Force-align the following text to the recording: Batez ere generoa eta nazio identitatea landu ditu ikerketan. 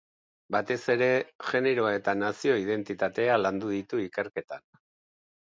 Batez 0.53 0.77
ere 0.93 1.09
generoa 1.49 1.91
eta 1.97 2.15
nazio 2.23 2.57
identitatea 2.63 3.37
landu 3.43 3.71
ditu 3.75 4.03
ikerketan. 4.09 4.67